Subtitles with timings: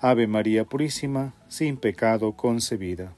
[0.00, 3.16] Ave María Purísima, sin pecado concebida.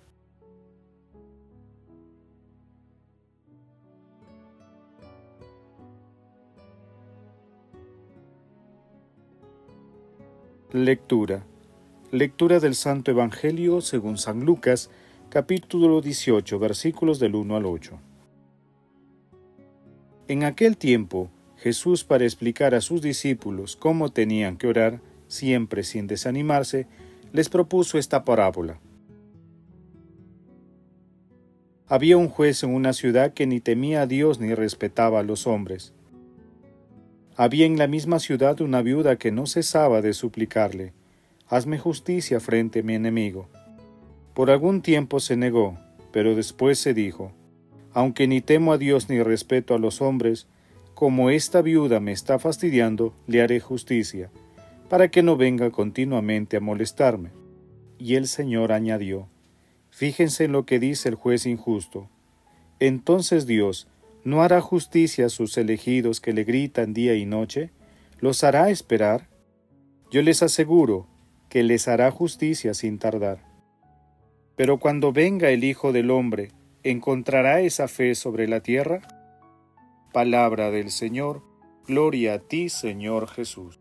[10.72, 11.44] Lectura.
[12.12, 14.88] Lectura del Santo Evangelio según San Lucas,
[15.28, 17.98] capítulo 18, versículos del 1 al 8.
[20.28, 26.06] En aquel tiempo, Jesús, para explicar a sus discípulos cómo tenían que orar, siempre sin
[26.06, 26.86] desanimarse,
[27.32, 28.80] les propuso esta parábola.
[31.86, 35.46] Había un juez en una ciudad que ni temía a Dios ni respetaba a los
[35.46, 35.92] hombres.
[37.36, 40.92] Había en la misma ciudad una viuda que no cesaba de suplicarle,
[41.48, 43.48] Hazme justicia frente a mi enemigo.
[44.34, 45.76] Por algún tiempo se negó,
[46.12, 47.32] pero después se dijo,
[47.92, 50.46] Aunque ni temo a Dios ni respeto a los hombres,
[50.94, 54.30] como esta viuda me está fastidiando, le haré justicia,
[54.90, 57.30] para que no venga continuamente a molestarme.
[57.98, 59.28] Y el Señor añadió,
[59.88, 62.10] Fíjense en lo que dice el juez injusto.
[62.78, 63.88] Entonces Dios,
[64.22, 67.70] ¿No hará justicia a sus elegidos que le gritan día y noche?
[68.18, 69.28] ¿Los hará esperar?
[70.10, 71.06] Yo les aseguro
[71.48, 73.38] que les hará justicia sin tardar.
[74.56, 76.52] Pero cuando venga el Hijo del Hombre,
[76.82, 79.00] ¿encontrará esa fe sobre la tierra?
[80.12, 81.42] Palabra del Señor,
[81.86, 83.79] gloria a ti, Señor Jesús.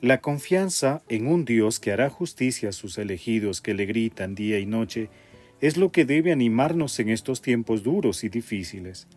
[0.00, 4.60] La confianza en un Dios que hará justicia a sus elegidos que le gritan día
[4.60, 5.08] y noche
[5.60, 9.08] es lo que debe animarnos en estos tiempos duros y difíciles,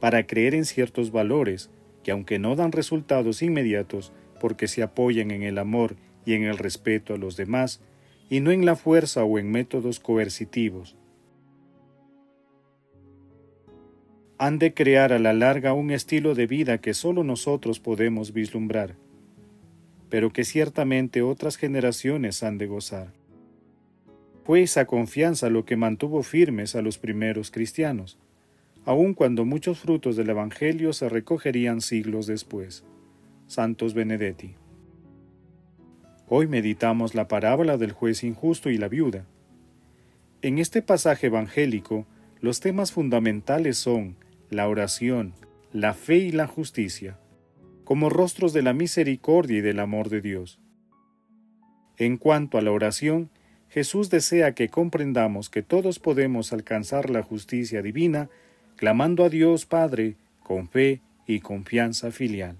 [0.00, 1.70] para creer en ciertos valores
[2.02, 5.94] que aunque no dan resultados inmediatos porque se apoyan en el amor
[6.26, 7.80] y en el respeto a los demás,
[8.28, 10.96] y no en la fuerza o en métodos coercitivos,
[14.38, 18.96] han de crear a la larga un estilo de vida que solo nosotros podemos vislumbrar
[20.14, 23.12] pero que ciertamente otras generaciones han de gozar.
[24.44, 28.16] Fue esa confianza lo que mantuvo firmes a los primeros cristianos,
[28.84, 32.84] aun cuando muchos frutos del Evangelio se recogerían siglos después.
[33.48, 34.54] Santos Benedetti.
[36.28, 39.26] Hoy meditamos la parábola del juez injusto y la viuda.
[40.42, 42.06] En este pasaje evangélico,
[42.40, 44.14] los temas fundamentales son
[44.48, 45.34] la oración,
[45.72, 47.18] la fe y la justicia
[47.84, 50.58] como rostros de la misericordia y del amor de Dios.
[51.96, 53.30] En cuanto a la oración,
[53.68, 58.30] Jesús desea que comprendamos que todos podemos alcanzar la justicia divina
[58.76, 62.58] clamando a Dios Padre con fe y confianza filial.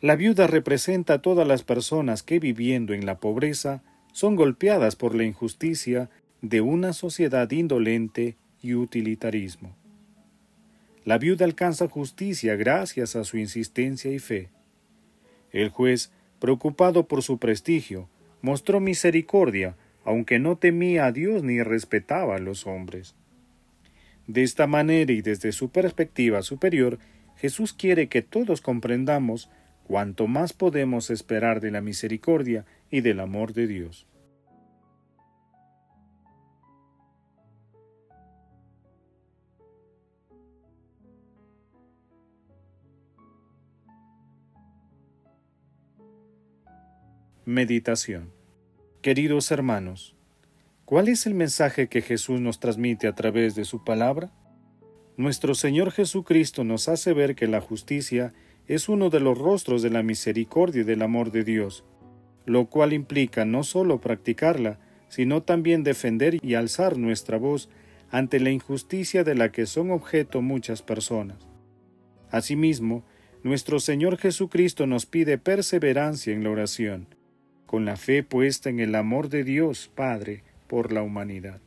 [0.00, 5.14] La viuda representa a todas las personas que viviendo en la pobreza son golpeadas por
[5.14, 6.10] la injusticia
[6.42, 9.74] de una sociedad indolente y utilitarismo.
[11.04, 14.48] La viuda alcanza justicia gracias a su insistencia y fe.
[15.52, 18.08] El juez, preocupado por su prestigio,
[18.40, 23.14] mostró misericordia, aunque no temía a Dios ni respetaba a los hombres.
[24.26, 26.98] De esta manera y desde su perspectiva superior,
[27.36, 29.50] Jesús quiere que todos comprendamos
[29.86, 34.06] cuánto más podemos esperar de la misericordia y del amor de Dios.
[47.46, 48.32] Meditación
[49.02, 50.16] Queridos hermanos,
[50.86, 54.32] ¿cuál es el mensaje que Jesús nos transmite a través de su palabra?
[55.18, 58.32] Nuestro Señor Jesucristo nos hace ver que la justicia
[58.66, 61.84] es uno de los rostros de la misericordia y del amor de Dios,
[62.46, 64.80] lo cual implica no solo practicarla,
[65.10, 67.68] sino también defender y alzar nuestra voz
[68.10, 71.46] ante la injusticia de la que son objeto muchas personas.
[72.30, 73.04] Asimismo,
[73.42, 77.06] nuestro Señor Jesucristo nos pide perseverancia en la oración,
[77.74, 81.60] con la fe puesta en el amor de Dios Padre por la humanidad.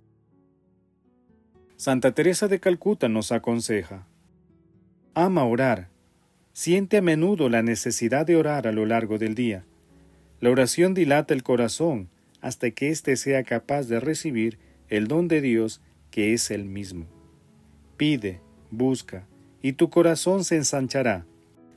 [1.76, 4.08] Santa Teresa de Calcuta nos aconseja,
[5.16, 5.90] ama orar,
[6.54, 9.66] siente a menudo la necesidad de orar a lo largo del día.
[10.40, 12.08] La oración dilata el corazón
[12.40, 17.06] hasta que éste sea capaz de recibir el don de Dios que es el mismo.
[17.98, 18.40] Pide,
[18.72, 19.28] busca,
[19.62, 21.26] y tu corazón se ensanchará,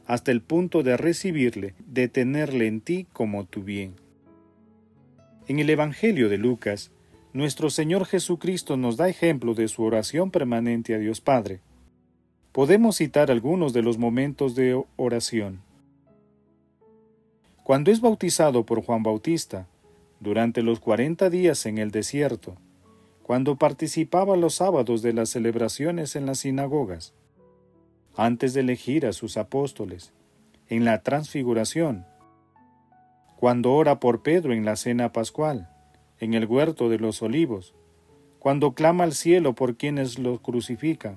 [0.07, 3.97] hasta el punto de recibirle, de tenerle en ti como tu bien.
[5.51, 6.93] En el Evangelio de Lucas,
[7.33, 11.59] nuestro Señor Jesucristo nos da ejemplo de su oración permanente a Dios Padre.
[12.53, 15.61] Podemos citar algunos de los momentos de oración.
[17.65, 19.67] Cuando es bautizado por Juan Bautista,
[20.21, 22.57] durante los cuarenta días en el desierto,
[23.25, 27.13] cuando participaba los sábados de las celebraciones en las sinagogas,
[28.15, 30.13] antes de elegir a sus apóstoles,
[30.69, 32.07] en la transfiguración,
[33.41, 35.71] cuando ora por Pedro en la cena pascual,
[36.19, 37.75] en el huerto de los olivos,
[38.39, 41.17] cuando clama al cielo por quienes lo crucifican,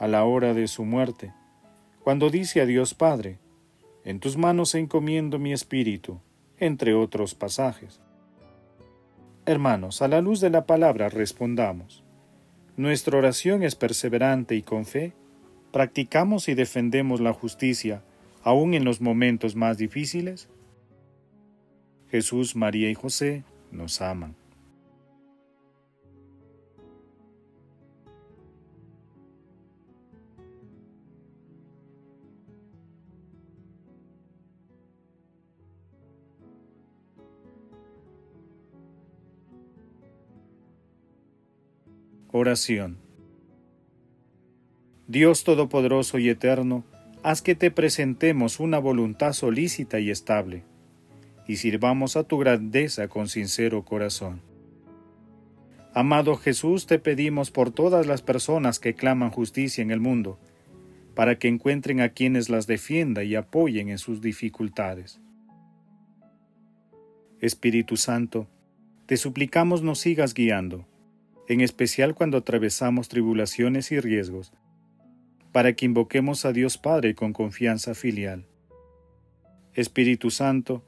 [0.00, 1.32] a la hora de su muerte,
[2.02, 3.38] cuando dice a Dios Padre,
[4.04, 6.18] en tus manos encomiendo mi espíritu,
[6.58, 8.00] entre otros pasajes.
[9.44, 12.02] Hermanos, a la luz de la palabra respondamos.
[12.76, 15.12] Nuestra oración es perseverante y con fe.
[15.70, 18.02] ¿Practicamos y defendemos la justicia
[18.42, 20.48] aún en los momentos más difíciles?
[22.10, 24.34] Jesús, María y José nos aman.
[42.38, 42.98] Oración.
[45.08, 46.84] Dios Todopoderoso y Eterno,
[47.22, 50.62] haz que te presentemos una voluntad solícita y estable,
[51.46, 54.42] y sirvamos a tu grandeza con sincero corazón.
[55.94, 60.38] Amado Jesús, te pedimos por todas las personas que claman justicia en el mundo,
[61.14, 65.20] para que encuentren a quienes las defienda y apoyen en sus dificultades.
[67.40, 68.48] Espíritu Santo,
[69.06, 70.86] te suplicamos nos sigas guiando
[71.48, 74.52] en especial cuando atravesamos tribulaciones y riesgos,
[75.52, 78.46] para que invoquemos a Dios Padre con confianza filial.
[79.72, 80.84] Espíritu Santo,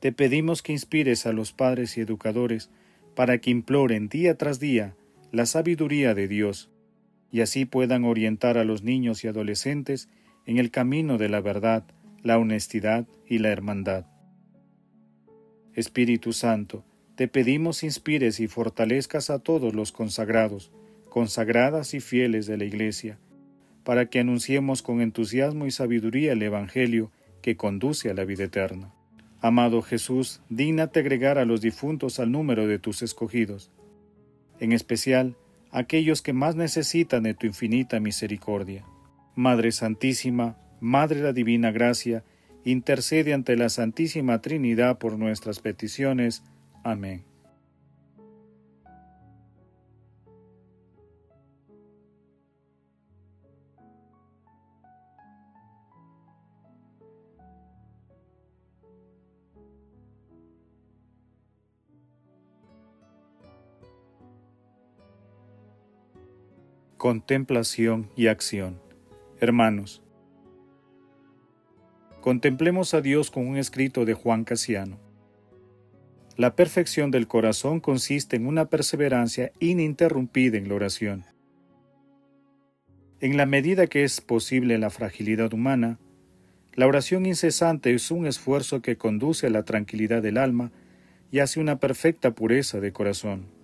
[0.00, 2.70] te pedimos que inspires a los padres y educadores
[3.16, 4.94] para que imploren día tras día
[5.32, 6.70] la sabiduría de Dios,
[7.30, 10.08] y así puedan orientar a los niños y adolescentes
[10.46, 11.84] en el camino de la verdad,
[12.22, 14.06] la honestidad y la hermandad.
[15.74, 16.84] Espíritu Santo,
[17.16, 20.72] te pedimos inspires y fortalezcas a todos los consagrados,
[21.08, 23.18] consagradas y fieles de la Iglesia,
[23.84, 27.10] para que anunciemos con entusiasmo y sabiduría el Evangelio
[27.42, 28.94] que conduce a la vida eterna.
[29.40, 33.70] Amado Jesús, dígnate agregar a los difuntos al número de tus escogidos,
[34.58, 35.36] en especial
[35.70, 38.84] aquellos que más necesitan de tu infinita misericordia.
[39.36, 42.24] Madre Santísima, Madre de la Divina Gracia,
[42.64, 46.42] intercede ante la Santísima Trinidad por nuestras peticiones.
[46.82, 47.27] Amén.
[67.08, 68.82] Contemplación y acción.
[69.40, 70.02] Hermanos,
[72.20, 74.98] contemplemos a Dios con un escrito de Juan Casiano.
[76.36, 81.24] La perfección del corazón consiste en una perseverancia ininterrumpida en la oración.
[83.20, 85.98] En la medida que es posible la fragilidad humana,
[86.74, 90.72] la oración incesante es un esfuerzo que conduce a la tranquilidad del alma
[91.30, 93.57] y hacia una perfecta pureza de corazón.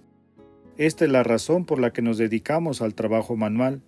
[0.76, 3.80] Esta es la razón por la que nos dedicamos al trabajo manual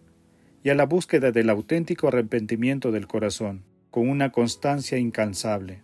[0.63, 5.83] y a la búsqueda del auténtico arrepentimiento del corazón, con una constancia incansable.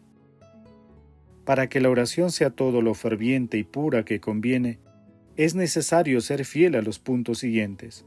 [1.44, 4.78] Para que la oración sea todo lo ferviente y pura que conviene,
[5.36, 8.04] es necesario ser fiel a los puntos siguientes.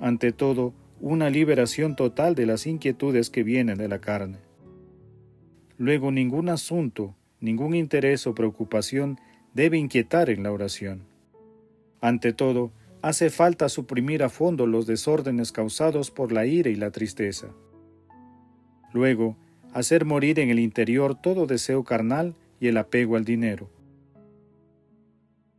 [0.00, 4.38] Ante todo, una liberación total de las inquietudes que vienen de la carne.
[5.78, 9.20] Luego, ningún asunto, ningún interés o preocupación
[9.54, 11.15] debe inquietar en la oración.
[12.00, 12.72] Ante todo,
[13.02, 17.48] hace falta suprimir a fondo los desórdenes causados por la ira y la tristeza.
[18.92, 19.36] Luego,
[19.72, 23.70] hacer morir en el interior todo deseo carnal y el apego al dinero.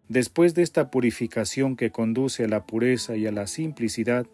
[0.09, 4.25] Después de esta purificación que conduce a la pureza y a la simplicidad,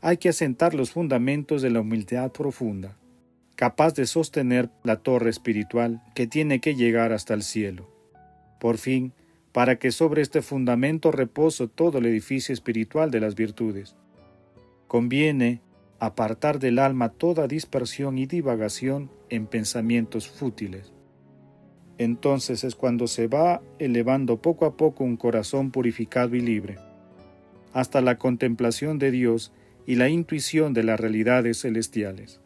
[0.00, 2.96] hay que asentar los fundamentos de la humildad profunda,
[3.56, 7.90] capaz de sostener la torre espiritual que tiene que llegar hasta el cielo.
[8.58, 9.12] Por fin,
[9.56, 13.96] para que sobre este fundamento repose todo el edificio espiritual de las virtudes.
[14.86, 15.62] Conviene
[15.98, 20.92] apartar del alma toda dispersión y divagación en pensamientos fútiles.
[21.96, 26.76] Entonces es cuando se va elevando poco a poco un corazón purificado y libre,
[27.72, 29.54] hasta la contemplación de Dios
[29.86, 32.42] y la intuición de las realidades celestiales.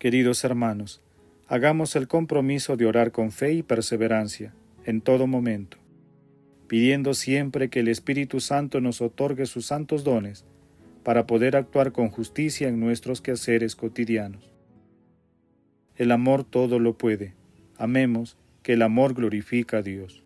[0.00, 1.05] Queridos hermanos,
[1.48, 4.52] hagamos el compromiso de orar con fe y perseverancia
[4.84, 5.78] en todo momento,
[6.66, 10.44] pidiendo siempre que el Espíritu Santo nos otorgue sus santos dones
[11.04, 14.50] para poder actuar con justicia en nuestros quehaceres cotidianos.
[15.94, 17.34] El amor todo lo puede.
[17.78, 20.25] Amemos, que el amor glorifica a Dios.